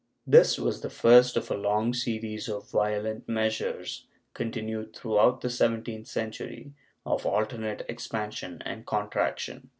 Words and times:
This 0.25 0.57
was 0.57 0.81
the 0.81 0.89
first 0.89 1.37
of 1.37 1.51
a 1.51 1.55
long 1.55 1.93
series 1.93 2.49
of 2.49 2.71
violent 2.71 3.29
measures 3.29 4.07
continued 4.33 4.95
throughout 4.95 5.41
the 5.41 5.49
seventeenth 5.51 6.07
century, 6.07 6.73
of 7.05 7.23
alternate 7.27 7.85
expansion 7.87 8.63
and 8.65 8.87
contraction. 8.87 9.69